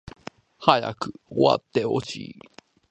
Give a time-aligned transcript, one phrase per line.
[0.57, 2.39] 早く終わってほしい